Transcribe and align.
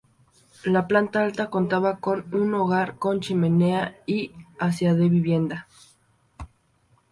La 0.65 0.87
planta 0.87 1.21
alta 1.23 1.51
contaba 1.51 1.99
con 1.99 2.25
un 2.33 2.55
hogar 2.55 2.97
con 2.97 3.19
chimenea 3.19 3.99
y 4.07 4.31
hacía 4.57 4.95
de 4.95 5.09
vivienda. 5.09 5.67